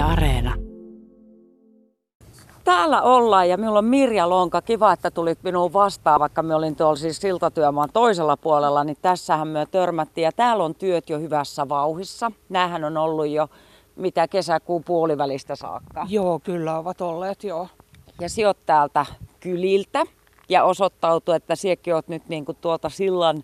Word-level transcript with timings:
Yle 0.00 0.12
Areena. 0.12 0.54
Täällä 2.64 3.02
ollaan 3.02 3.48
ja 3.48 3.56
minulla 3.56 3.78
on 3.78 3.84
Mirja 3.84 4.30
Lonka. 4.30 4.62
Kiva, 4.62 4.92
että 4.92 5.10
tulit 5.10 5.38
minuun 5.42 5.72
vastaan, 5.72 6.20
vaikka 6.20 6.42
me 6.42 6.54
olin 6.54 6.76
tuolla 6.76 6.96
siis 6.96 7.16
siltatyömaan 7.16 7.88
toisella 7.92 8.36
puolella, 8.36 8.84
niin 8.84 8.96
tässähän 9.02 9.48
me 9.48 9.66
törmättiin. 9.70 10.22
Ja 10.22 10.32
täällä 10.32 10.64
on 10.64 10.74
työt 10.74 11.10
jo 11.10 11.18
hyvässä 11.18 11.68
vauhissa. 11.68 12.32
Nämähän 12.48 12.84
on 12.84 12.96
ollut 12.96 13.28
jo 13.28 13.48
mitä 13.96 14.28
kesäkuun 14.28 14.84
puolivälistä 14.84 15.56
saakka. 15.56 16.06
Joo, 16.08 16.40
kyllä 16.44 16.78
ovat 16.78 17.00
olleet, 17.00 17.44
joo. 17.44 17.68
Ja 18.20 18.28
sijoit 18.28 18.66
täältä 18.66 19.06
kyliltä 19.40 20.04
ja 20.48 20.64
osoittautui, 20.64 21.36
että 21.36 21.54
siekin 21.54 21.94
olet 21.94 22.08
nyt 22.08 22.28
niin 22.28 22.44
kuin 22.44 22.58
tuolta 22.60 22.88
sillan 22.88 23.42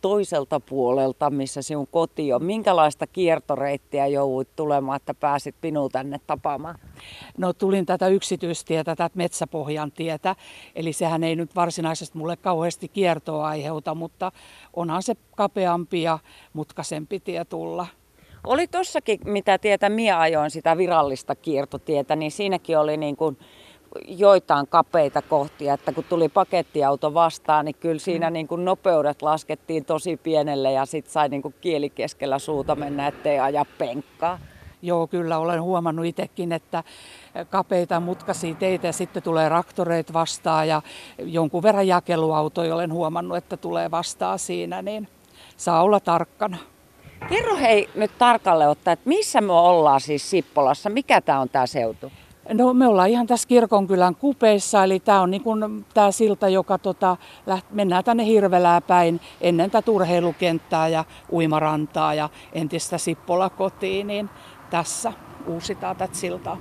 toiselta 0.00 0.60
puolelta, 0.60 1.30
missä 1.30 1.62
sinun 1.62 1.86
koti 1.86 2.32
on. 2.32 2.44
Minkälaista 2.44 3.06
kiertoreittiä 3.06 4.06
jouduit 4.06 4.56
tulemaan, 4.56 4.96
että 4.96 5.14
pääsit 5.14 5.54
minun 5.62 5.90
tänne 5.90 6.20
tapaamaan? 6.26 6.78
No 7.38 7.52
tulin 7.52 7.86
tätä 7.86 8.08
yksityistietä, 8.08 8.96
tätä 8.96 9.14
Metsäpohjan 9.14 9.92
tietä. 9.92 10.36
Eli 10.74 10.92
sehän 10.92 11.24
ei 11.24 11.36
nyt 11.36 11.56
varsinaisesti 11.56 12.18
mulle 12.18 12.36
kauheasti 12.36 12.88
kiertoa 12.88 13.48
aiheuta, 13.48 13.94
mutta 13.94 14.32
onhan 14.74 15.02
se 15.02 15.14
kapeampi 15.36 16.02
ja 16.02 16.18
mutkaisempi 16.52 17.20
tie 17.20 17.44
tulla. 17.44 17.86
Oli 18.46 18.66
tossakin, 18.66 19.20
mitä 19.24 19.58
tietä 19.58 19.88
minä 19.88 20.20
ajoin 20.20 20.50
sitä 20.50 20.76
virallista 20.76 21.34
kiertotietä, 21.34 22.16
niin 22.16 22.30
siinäkin 22.30 22.78
oli 22.78 22.96
niin 22.96 23.16
kuin 23.16 23.38
joitain 24.08 24.66
kapeita 24.68 25.22
kohtia, 25.22 25.74
että 25.74 25.92
kun 25.92 26.04
tuli 26.04 26.28
pakettiauto 26.28 27.14
vastaan, 27.14 27.64
niin 27.64 27.76
kyllä 27.80 27.98
siinä 27.98 28.30
mm. 28.30 28.32
niin 28.32 28.48
kuin 28.48 28.64
nopeudet 28.64 29.22
laskettiin 29.22 29.84
tosi 29.84 30.16
pienelle 30.16 30.72
ja 30.72 30.86
sitten 30.86 31.12
sai 31.12 31.28
niin 31.28 31.42
kuin 31.42 31.54
kieli 31.60 31.90
keskellä 31.90 32.38
suuta 32.38 32.74
mennä, 32.74 33.06
ettei 33.06 33.38
aja 33.38 33.64
penkkaa. 33.78 34.38
Joo, 34.82 35.06
kyllä 35.06 35.38
olen 35.38 35.62
huomannut 35.62 36.06
itsekin, 36.06 36.52
että 36.52 36.84
kapeita 37.50 38.00
mutkaisia 38.00 38.54
teitä 38.54 38.86
ja 38.86 38.92
sitten 38.92 39.22
tulee 39.22 39.48
raktoreita 39.48 40.12
vastaan 40.12 40.68
ja 40.68 40.82
jonkun 41.18 41.62
verran 41.62 41.88
jakeluautoja 41.88 42.74
olen 42.74 42.92
huomannut, 42.92 43.36
että 43.36 43.56
tulee 43.56 43.90
vastaan 43.90 44.38
siinä, 44.38 44.82
niin 44.82 45.08
saa 45.56 45.82
olla 45.82 46.00
tarkkana. 46.00 46.56
Kerro 47.28 47.56
hei 47.56 47.88
nyt 47.94 48.10
tarkalle 48.18 48.68
ottaa, 48.68 48.92
että 48.92 49.08
missä 49.08 49.40
me 49.40 49.52
ollaan 49.52 50.00
siis 50.00 50.30
Sippolassa, 50.30 50.90
mikä 50.90 51.20
tämä 51.20 51.40
on 51.40 51.48
tämä 51.48 51.66
seutu? 51.66 52.12
No 52.52 52.74
me 52.74 52.86
ollaan 52.86 53.08
ihan 53.08 53.26
tässä 53.26 53.48
kirkonkylän 53.48 54.14
kupeissa, 54.14 54.84
eli 54.84 55.00
tämä 55.00 55.20
on 55.20 55.30
niin 55.30 55.42
kuin 55.42 55.86
tämä 55.94 56.10
silta, 56.10 56.48
joka 56.48 56.78
tota, 56.78 57.16
läht, 57.46 57.66
mennään 57.70 58.04
tänne 58.04 58.26
Hirvelää 58.26 58.80
päin 58.80 59.20
ennen 59.40 59.70
tätä 59.70 59.90
urheilukenttää 59.90 60.88
ja 60.88 61.04
uimarantaa 61.32 62.14
ja 62.14 62.28
entistä 62.52 62.98
Sippola 62.98 63.50
kotiin, 63.50 64.06
niin 64.06 64.30
tässä 64.70 65.12
uusitaan 65.46 65.96
tätä 65.96 66.14
siltaa. 66.14 66.56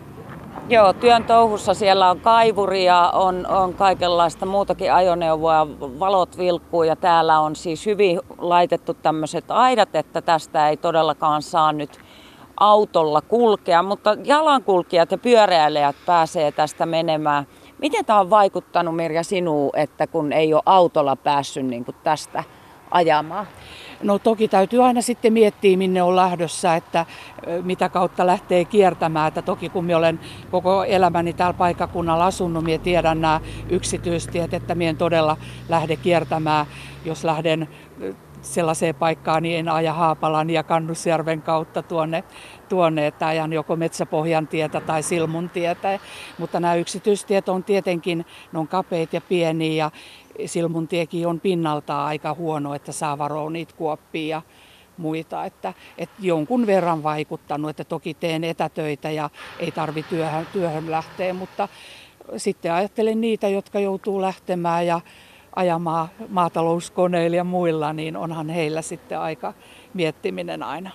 Joo, 0.69 0.93
työn 0.93 1.23
touhussa 1.23 1.73
siellä 1.73 2.09
on 2.09 2.19
kaivuri 2.19 2.85
ja 2.85 3.11
on, 3.13 3.47
on 3.47 3.73
kaikenlaista 3.73 4.45
muutakin 4.45 4.93
ajoneuvoa, 4.93 5.67
valot 5.79 6.37
vilkkuu 6.37 6.83
ja 6.83 6.95
täällä 6.95 7.39
on 7.39 7.55
siis 7.55 7.85
hyvin 7.85 8.19
laitettu 8.37 8.93
tämmöiset 8.93 9.51
aidat, 9.51 9.95
että 9.95 10.21
tästä 10.21 10.69
ei 10.69 10.77
todellakaan 10.77 11.41
saa 11.41 11.71
nyt 11.71 11.99
autolla 12.59 13.21
kulkea, 13.21 13.83
mutta 13.83 14.17
jalankulkijat 14.23 15.11
ja 15.11 15.17
pyöräilijät 15.17 15.95
pääsee 16.05 16.51
tästä 16.51 16.85
menemään. 16.85 17.47
Miten 17.81 18.05
tämä 18.05 18.19
on 18.19 18.29
vaikuttanut 18.29 18.95
Mirja 18.95 19.23
sinuun, 19.23 19.71
että 19.75 20.07
kun 20.07 20.33
ei 20.33 20.53
ole 20.53 20.63
autolla 20.65 21.15
päässyt 21.15 21.65
niin 21.65 21.85
kuin 21.85 21.95
tästä 22.03 22.43
ajamaan? 22.91 23.47
No 24.03 24.19
toki 24.19 24.47
täytyy 24.47 24.83
aina 24.83 25.01
sitten 25.01 25.33
miettiä, 25.33 25.77
minne 25.77 26.03
on 26.03 26.15
lähdössä, 26.15 26.75
että 26.75 27.05
mitä 27.63 27.89
kautta 27.89 28.27
lähtee 28.27 28.65
kiertämään. 28.65 29.27
Että 29.27 29.41
toki 29.41 29.69
kun 29.69 29.85
minä 29.85 29.97
olen 29.97 30.19
koko 30.51 30.83
elämäni 30.83 31.33
täällä 31.33 31.53
paikkakunnalla 31.53 32.25
asunut, 32.25 32.63
minä 32.63 32.77
tiedän 32.77 33.21
nämä 33.21 33.41
yksityistiet, 33.69 34.53
että 34.53 34.75
minä 34.75 34.89
en 34.89 34.97
todella 34.97 35.37
lähde 35.69 35.95
kiertämään, 35.95 36.65
jos 37.05 37.23
lähden 37.23 37.69
sellaiseen 38.41 38.95
paikkaan, 38.95 39.43
niin 39.43 39.59
en 39.59 39.69
aja 39.69 39.93
Haapalan 39.93 40.49
ja 40.49 40.63
Kannusjärven 40.63 41.41
kautta 41.41 41.83
tuonne, 41.83 42.23
tuonne 42.69 43.07
että 43.07 43.27
ajan 43.27 43.53
joko 43.53 43.75
Metsäpohjan 43.75 44.47
tietä 44.47 44.81
tai 44.81 45.03
Silmun 45.03 45.49
tietä. 45.49 45.99
Mutta 46.37 46.59
nämä 46.59 46.75
yksityistiet 46.75 47.49
on 47.49 47.63
tietenkin, 47.63 48.25
ne 48.51 48.59
on 48.59 48.67
kapeita 48.67 49.15
ja 49.15 49.21
pieniä 49.21 49.73
ja 49.83 49.91
Silmun 50.47 50.87
tiekin 50.87 51.27
on 51.27 51.39
pinnaltaan 51.39 52.07
aika 52.07 52.33
huono, 52.33 52.73
että 52.73 52.91
saa 52.91 53.17
varoa 53.17 53.49
niitä 53.49 53.73
kuoppia 53.77 54.27
ja 54.37 54.41
muita, 54.97 55.45
että, 55.45 55.73
että 55.97 56.15
jonkun 56.19 56.67
verran 56.67 57.03
vaikuttanut, 57.03 57.69
että 57.69 57.83
toki 57.83 58.13
teen 58.13 58.43
etätöitä 58.43 59.11
ja 59.11 59.29
ei 59.59 59.71
tarvitse 59.71 60.09
työhön, 60.09 60.47
työhön 60.53 60.91
lähteä, 60.91 61.33
mutta 61.33 61.67
sitten 62.37 62.73
ajattelen 62.73 63.21
niitä, 63.21 63.47
jotka 63.47 63.79
joutuu 63.79 64.21
lähtemään 64.21 64.87
ja 64.87 65.01
ajamaan 65.57 66.07
maatalouskoneilla 66.29 67.37
ja 67.37 67.43
muilla, 67.43 67.93
niin 67.93 68.17
onhan 68.17 68.49
heillä 68.49 68.81
sitten 68.81 69.19
aika 69.19 69.53
miettiminen 69.93 70.63
aina. 70.63 70.91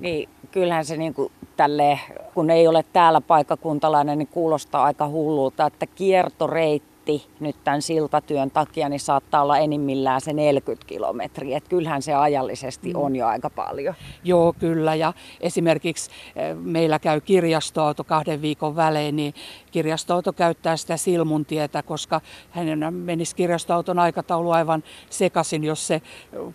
Niin, 0.00 0.28
kyllähän 0.50 0.84
se 0.84 0.96
niin 0.96 1.14
kuin 1.14 1.32
tälle, 1.56 2.00
kun 2.34 2.50
ei 2.50 2.68
ole 2.68 2.84
täällä 2.92 3.20
paikakuntalainen, 3.20 4.18
niin 4.18 4.28
kuulostaa 4.28 4.84
aika 4.84 5.08
hullulta, 5.08 5.66
että 5.66 5.86
kiertoreitti 5.86 6.91
reitti 7.06 7.28
nyt 7.40 7.56
tämän 7.64 7.82
siltatyön 7.82 8.50
takia 8.50 8.88
niin 8.88 9.00
saattaa 9.00 9.42
olla 9.42 9.58
enimmillään 9.58 10.20
se 10.20 10.32
40 10.32 10.86
kilometriä. 10.86 11.56
Että 11.56 11.70
kyllähän 11.70 12.02
se 12.02 12.14
ajallisesti 12.14 12.92
mm. 12.92 13.00
on 13.00 13.16
jo 13.16 13.26
aika 13.26 13.50
paljon. 13.50 13.94
Joo, 14.24 14.52
kyllä. 14.52 14.94
Ja 14.94 15.12
esimerkiksi 15.40 16.10
eh, 16.36 16.56
meillä 16.56 16.98
käy 16.98 17.20
kirjastoauto 17.20 18.04
kahden 18.04 18.42
viikon 18.42 18.76
välein, 18.76 19.16
niin 19.16 19.34
kirjastoauto 19.70 20.32
käyttää 20.32 20.76
sitä 20.76 20.96
silmuntietä, 20.96 21.82
koska 21.82 22.20
hänen 22.50 22.94
menisi 22.94 23.36
kirjastoauton 23.36 23.98
aikataulu 23.98 24.50
aivan 24.50 24.84
sekaisin, 25.10 25.64
jos 25.64 25.86
se 25.86 26.02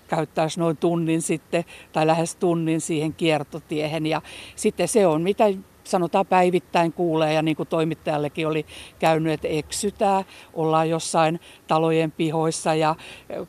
käyttäisi 0.08 0.59
noin 0.59 0.78
tunnin 0.78 1.22
sitten 1.22 1.66
tai 1.91 2.08
lähes 2.08 2.35
tunnin 2.35 2.81
siihen 2.81 3.14
kiertotiehen. 3.14 4.06
Ja 4.06 4.22
sitten 4.56 4.88
se 4.88 5.08
on 5.08 5.22
mitä 5.22 5.46
sanotaan 5.90 6.25
päivittäin 6.25 6.94
kuulee 6.94 7.34
ja 7.34 7.42
niin 7.42 7.58
kuin 7.58 7.70
toimittajallekin 7.70 8.48
oli 8.48 8.66
käynyt, 9.00 9.34
että 9.34 9.48
eksytään, 9.48 10.24
ollaan 10.53 10.90
jossain 10.90 11.40
talojen 11.68 12.12
pihoissa 12.12 12.75
ja 12.75 12.96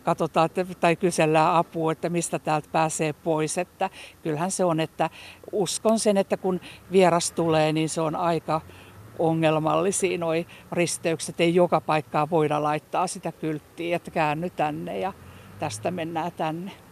katsotaan 0.02 0.46
että, 0.46 0.64
tai 0.80 0.96
kysellään 0.96 1.54
apua, 1.54 1.92
että 1.92 2.08
mistä 2.08 2.38
täältä 2.38 2.68
pääsee 2.72 3.12
pois. 3.12 3.58
Että 3.58 3.90
kyllähän 4.22 4.50
se 4.50 4.64
on, 4.64 4.80
että 4.80 5.10
uskon 5.52 5.98
sen, 5.98 6.16
että 6.16 6.36
kun 6.36 6.60
vieras 6.92 7.32
tulee, 7.32 7.72
niin 7.72 7.88
se 7.88 8.00
on 8.00 8.16
aika 8.16 8.60
ongelmallisia 9.18 10.18
noi 10.18 10.46
risteykset. 10.72 11.40
Ei 11.40 11.54
joka 11.54 11.80
paikkaa 11.80 12.30
voida 12.30 12.62
laittaa 12.62 13.06
sitä 13.06 13.32
kylttiä, 13.32 13.96
että 13.96 14.10
käänny 14.10 14.50
tänne 14.50 14.98
ja 14.98 15.12
tästä 15.58 15.90
mennään 15.90 16.32
tänne. 16.32 16.87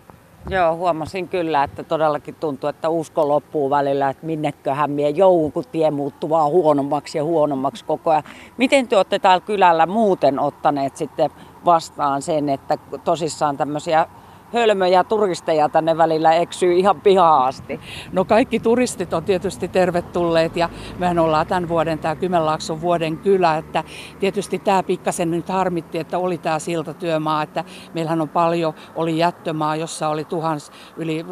Joo, 0.50 0.76
huomasin 0.76 1.28
kyllä, 1.28 1.64
että 1.64 1.82
todellakin 1.82 2.34
tuntuu, 2.34 2.70
että 2.70 2.88
usko 2.88 3.28
loppuu 3.28 3.70
välillä, 3.70 4.08
että 4.08 4.26
minneköhän 4.26 4.90
mie 4.90 5.10
joudun, 5.10 5.52
kun 5.52 5.64
tie 5.72 5.90
muuttuu 5.90 6.30
vaan 6.30 6.50
huonommaksi 6.50 7.18
ja 7.18 7.24
huonommaksi 7.24 7.84
koko 7.84 8.10
ajan. 8.10 8.22
Miten 8.56 8.88
te 8.88 8.96
olette 8.96 9.18
täällä 9.18 9.46
kylällä 9.46 9.86
muuten 9.86 10.40
ottaneet 10.40 10.96
sitten 10.96 11.30
vastaan 11.64 12.22
sen, 12.22 12.48
että 12.48 12.78
tosissaan 13.04 13.56
tämmöisiä 13.56 14.06
hölmöjä 14.52 15.04
turisteja 15.04 15.68
tänne 15.68 15.96
välillä 15.96 16.32
eksyy 16.32 16.72
ihan 16.72 17.00
pihaan 17.00 17.44
asti? 17.44 17.80
No 18.12 18.24
kaikki 18.24 18.60
turistit 18.60 19.14
on 19.14 19.24
tietysti 19.24 19.68
tervetulleet 19.68 20.56
ja 20.56 20.68
mehän 20.98 21.18
ollaan 21.18 21.46
tämän 21.46 21.68
vuoden 21.68 21.98
tämä 21.98 22.16
Kymenlaakson 22.16 22.80
vuoden 22.80 23.18
kylä, 23.18 23.56
että 23.56 23.84
tietysti 24.20 24.58
tämä 24.58 24.82
pikkasen 24.82 25.30
nyt 25.30 25.48
harmitti, 25.48 25.98
että 25.98 26.18
oli 26.18 26.38
tämä 26.38 26.58
siltatyömaa, 26.58 27.42
että 27.42 27.64
meillähän 27.94 28.20
on 28.20 28.28
paljon, 28.28 28.74
oli 28.94 29.18
jättömaa, 29.18 29.76
jossa 29.76 30.08
oli 30.08 30.24
tuhans 30.24 30.72
yli 30.96 31.26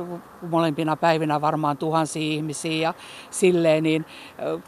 molempina 0.50 0.96
päivinä 0.96 1.40
varmaan 1.40 1.76
tuhansia 1.76 2.32
ihmisiä 2.32 2.82
ja 2.82 2.94
silleen, 3.30 3.82
niin 3.82 4.04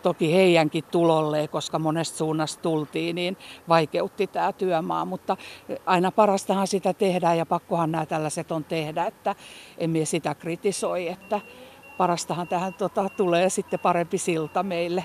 toki 0.02 0.32
heidänkin 0.32 0.84
tulolle, 0.90 1.48
koska 1.48 1.78
monesta 1.78 2.18
suunnasta 2.18 2.62
tultiin, 2.62 3.16
niin 3.16 3.36
vaikeutti 3.68 4.26
tämä 4.26 4.52
työmaa, 4.52 5.04
mutta 5.04 5.36
aina 5.86 6.10
parastahan 6.10 6.66
sitä 6.66 6.92
tehdään 6.94 7.38
ja 7.38 7.46
pakkohan 7.46 7.92
nämä 7.92 8.06
tällaiset 8.06 8.35
on 8.50 8.64
tehdä, 8.64 9.06
että 9.06 9.34
emme 9.78 10.04
sitä 10.04 10.34
kritisoi, 10.34 11.08
että 11.08 11.40
parastahan 11.96 12.48
tähän 12.48 12.74
tota, 12.74 13.08
tulee 13.08 13.50
sitten 13.50 13.80
parempi 13.80 14.18
silta 14.18 14.62
meille. 14.62 15.04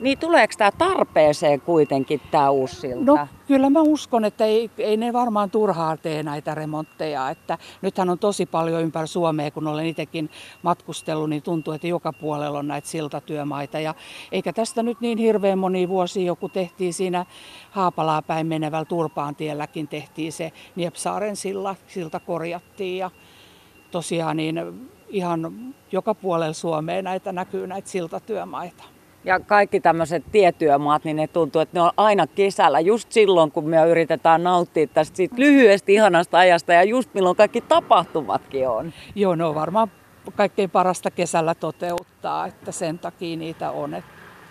Niin 0.00 0.18
tuleeko 0.18 0.54
tämä 0.58 0.70
tarpeeseen 0.78 1.60
kuitenkin 1.60 2.20
tämä 2.30 2.50
uusi 2.50 2.76
silta? 2.76 3.04
No 3.04 3.28
kyllä 3.46 3.70
mä 3.70 3.80
uskon, 3.80 4.24
että 4.24 4.44
ei, 4.44 4.70
ei 4.78 4.96
ne 4.96 5.12
varmaan 5.12 5.50
turhaa 5.50 5.96
tee 5.96 6.22
näitä 6.22 6.54
remontteja. 6.54 7.30
Että 7.30 7.58
nythän 7.82 8.10
on 8.10 8.18
tosi 8.18 8.46
paljon 8.46 8.82
ympäri 8.82 9.06
Suomea, 9.06 9.50
kun 9.50 9.66
olen 9.66 9.86
itsekin 9.86 10.30
matkustellut, 10.62 11.30
niin 11.30 11.42
tuntuu, 11.42 11.72
että 11.72 11.86
joka 11.86 12.12
puolella 12.12 12.58
on 12.58 12.68
näitä 12.68 12.88
siltatyömaita. 12.88 13.80
Ja 13.80 13.94
eikä 14.32 14.52
tästä 14.52 14.82
nyt 14.82 15.00
niin 15.00 15.18
hirveän 15.18 15.58
moni 15.58 15.88
vuosi 15.88 16.24
joku 16.24 16.48
tehtiin 16.48 16.94
siinä 16.94 17.26
Haapalaa 17.70 18.22
päin 18.22 18.46
menevällä 18.46 18.84
Turpaan 18.84 19.36
tielläkin 19.36 19.88
tehtiin 19.88 20.32
se 20.32 20.52
Niepsaaren 20.76 21.36
silla, 21.36 21.76
silta 21.86 22.20
korjattiin 22.20 22.98
ja 22.98 23.10
tosiaan 23.90 24.36
niin 24.36 24.90
ihan 25.08 25.52
joka 25.92 26.14
puolella 26.14 26.52
Suomea 26.52 27.02
näitä 27.02 27.32
näkyy 27.32 27.66
näitä 27.66 27.88
siltatyömaita. 27.88 28.93
Ja 29.24 29.40
kaikki 29.40 29.80
tämmöiset 29.80 30.24
tietyömaat, 30.32 31.04
niin 31.04 31.16
ne 31.16 31.26
tuntuu, 31.26 31.62
että 31.62 31.78
ne 31.78 31.82
on 31.82 31.90
aina 31.96 32.26
kesällä, 32.26 32.80
just 32.80 33.12
silloin, 33.12 33.50
kun 33.50 33.68
me 33.68 33.88
yritetään 33.88 34.42
nauttia 34.42 34.86
tästä 34.86 35.16
siitä 35.16 35.34
lyhyesti 35.38 35.94
ihanasta 35.94 36.38
ajasta 36.38 36.72
ja 36.72 36.82
just 36.82 37.14
milloin 37.14 37.36
kaikki 37.36 37.60
tapahtumatkin 37.60 38.68
on. 38.68 38.92
Joo, 39.14 39.34
ne 39.34 39.44
on 39.44 39.54
varmaan 39.54 39.90
kaikkein 40.36 40.70
parasta 40.70 41.10
kesällä 41.10 41.54
toteuttaa, 41.54 42.46
että 42.46 42.72
sen 42.72 42.98
takia 42.98 43.36
niitä 43.36 43.70
on. 43.70 44.02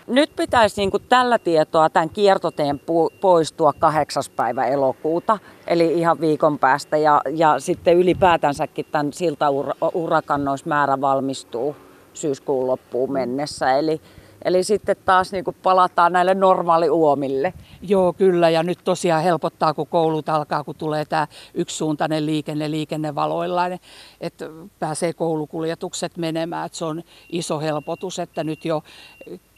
Nyt 0.06 0.36
pitäisi 0.36 0.80
niin 0.80 0.90
kuin 0.90 1.02
tällä 1.08 1.38
tietoa 1.38 1.90
tämän 1.90 2.10
kiertoteen 2.10 2.80
poistua 3.20 3.72
8. 3.72 4.22
päivä 4.36 4.66
elokuuta, 4.66 5.38
eli 5.66 5.92
ihan 5.92 6.20
viikon 6.20 6.58
päästä. 6.58 6.96
Ja, 6.96 7.20
ja 7.30 7.60
sitten 7.60 7.96
ylipäätänsäkin 7.96 8.86
tämän 8.92 9.12
siltaurakannoismäärä 9.12 11.00
valmistuu 11.00 11.76
syyskuun 12.14 12.66
loppuun 12.66 13.12
mennessä. 13.12 13.72
Eli 13.72 14.00
Eli 14.44 14.64
sitten 14.64 14.96
taas 15.04 15.32
niin 15.32 15.44
kuin 15.44 15.56
palataan 15.62 16.12
näille 16.12 16.34
normaaliuomille. 16.34 17.54
Joo, 17.82 18.12
kyllä. 18.12 18.50
Ja 18.50 18.62
nyt 18.62 18.78
tosiaan 18.84 19.22
helpottaa, 19.22 19.74
kun 19.74 19.86
koulut 19.86 20.28
alkaa, 20.28 20.64
kun 20.64 20.74
tulee 20.74 21.04
tämä 21.04 21.26
yksisuuntainen 21.54 22.26
liikenne 22.26 22.70
liikennevaloilla, 22.70 23.62
että 24.20 24.44
pääsee 24.78 25.12
koulukuljetukset 25.12 26.16
menemään. 26.16 26.66
Että 26.66 26.78
se 26.78 26.84
on 26.84 27.02
iso 27.32 27.60
helpotus, 27.60 28.18
että 28.18 28.44
nyt 28.44 28.64
jo 28.64 28.82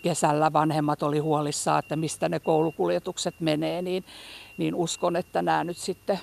kesällä 0.03 0.53
vanhemmat 0.53 1.03
oli 1.03 1.19
huolissaan, 1.19 1.79
että 1.79 1.97
mistä 1.97 2.29
ne 2.29 2.41
koulukuljetukset 2.41 3.41
menee, 3.41 3.83
niin, 3.83 4.05
niin 4.59 4.75
uskon, 4.75 5.17
että 5.17 5.43
nämä 5.43 5.65
nyt 5.65 5.77
sitten 5.77 6.19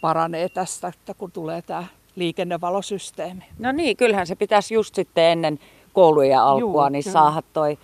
paranee 0.00 0.48
tästä, 0.48 0.88
että 0.88 1.14
kun 1.14 1.32
tulee 1.32 1.62
tämä 1.62 1.84
liikennevalosysteemi. 2.16 3.44
No 3.58 3.72
niin, 3.72 3.96
kyllähän 3.96 4.26
se 4.26 4.34
pitäisi 4.34 4.74
just 4.74 4.94
sitten 4.94 5.24
ennen 5.24 5.58
koulujen 5.92 6.40
alkua, 6.40 6.84
Juu, 6.84 6.88
niin 6.88 7.02
saada 7.02 7.42
toi, 7.52 7.78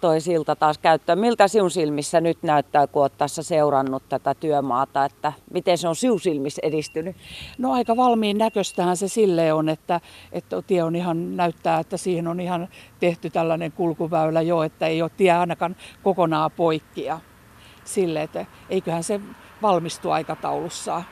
toi 0.00 0.20
silta 0.20 0.56
taas 0.56 0.78
käyttöön. 0.78 1.18
Miltä 1.18 1.48
sinun 1.48 1.70
silmissä 1.70 2.20
nyt 2.20 2.42
näyttää, 2.42 2.86
kun 2.86 3.02
olet 3.02 3.18
tässä 3.18 3.42
seurannut 3.42 4.08
tätä 4.08 4.34
työmaata, 4.34 5.04
että 5.04 5.32
miten 5.50 5.78
se 5.78 5.88
on 5.88 5.96
sinun 5.96 6.20
silmissä 6.20 6.60
edistynyt? 6.64 7.16
No 7.58 7.72
aika 7.72 7.96
valmiin 7.96 8.38
näköistähän 8.38 8.96
se 8.96 9.08
sille 9.08 9.52
on, 9.52 9.68
että, 9.68 10.00
että 10.32 10.62
tie 10.62 10.82
on 10.82 10.96
ihan, 10.96 11.36
näyttää, 11.36 11.78
että 11.78 11.96
siihen 11.96 12.28
on 12.28 12.40
ihan 12.40 12.68
tehty 13.00 13.30
tällainen 13.30 13.72
kulkuväylä 13.72 14.42
jo, 14.42 14.62
että 14.62 14.86
ei 14.86 15.02
ole 15.02 15.10
tie 15.16 15.32
ainakaan 15.32 15.76
kokonaan 16.02 16.50
poikki. 16.50 17.04
Ja 17.04 17.20
sille, 17.84 18.22
että 18.22 18.46
eiköhän 18.70 19.04
se 19.04 19.20
valmistu 19.62 20.10
aikataulussaan. 20.10 21.04